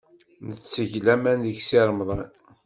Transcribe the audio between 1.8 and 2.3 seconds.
Remḍan.